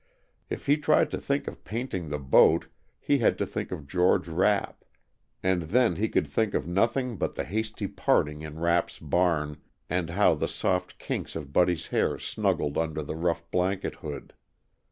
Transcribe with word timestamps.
If 0.49 0.65
he 0.65 0.77
tried 0.77 1.11
to 1.11 1.21
think 1.21 1.47
of 1.47 1.63
painting 1.63 2.09
the 2.09 2.17
boat, 2.17 2.65
he 2.99 3.19
had 3.19 3.37
to 3.37 3.45
think 3.45 3.71
of 3.71 3.85
George 3.85 4.27
Rapp, 4.27 4.83
and 5.43 5.61
then 5.61 5.97
he 5.97 6.09
could 6.09 6.25
think 6.25 6.55
of 6.55 6.65
nothing 6.65 7.17
but 7.17 7.35
the 7.35 7.43
hasty 7.43 7.85
parting 7.85 8.41
in 8.41 8.57
Rapp's 8.57 8.97
barn 8.97 9.57
and 9.91 10.09
how 10.09 10.33
the 10.33 10.47
soft 10.47 10.97
kinks 10.97 11.35
of 11.35 11.53
Buddy's 11.53 11.85
hair 11.85 12.17
snuggled 12.17 12.79
under 12.79 13.03
the 13.03 13.15
rough 13.15 13.51
blanket 13.51 13.93
hood. 13.93 14.33